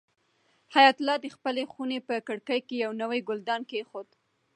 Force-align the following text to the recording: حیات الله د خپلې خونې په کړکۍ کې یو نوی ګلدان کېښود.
حیات 0.73 0.97
الله 0.99 1.17
د 1.21 1.27
خپلې 1.35 1.63
خونې 1.71 1.99
په 2.07 2.15
کړکۍ 2.27 2.59
کې 2.67 2.75
یو 2.83 2.91
نوی 3.01 3.19
ګلدان 3.29 3.61
کېښود. 3.69 4.07